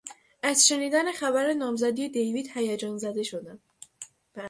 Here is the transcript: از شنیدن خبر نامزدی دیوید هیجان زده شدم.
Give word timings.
از 0.43 0.67
شنیدن 0.67 1.11
خبر 1.11 1.53
نامزدی 1.53 2.09
دیوید 2.09 2.51
هیجان 2.53 2.97
زده 2.97 3.23
شدم. 3.23 3.59